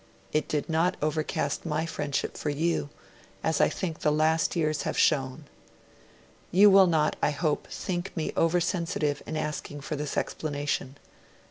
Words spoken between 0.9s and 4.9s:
overcast my friendship for you, as I think the last years